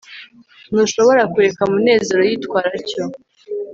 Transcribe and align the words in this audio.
ntushobora 0.71 1.21
kureka 1.33 1.61
munezero 1.71 2.21
yitwara 2.29 2.67
atyo 2.79 3.03